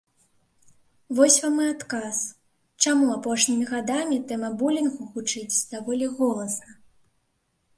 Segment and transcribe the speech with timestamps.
[1.17, 2.21] Вось вам і адказ,
[2.85, 6.71] чаму апошнімі гадамі тэма булінгу гучыць даволі голасна.